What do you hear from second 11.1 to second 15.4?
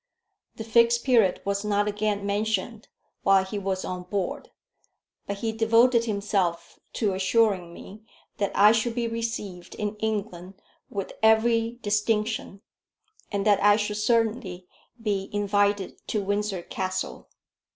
every distinction, and that I should certainly be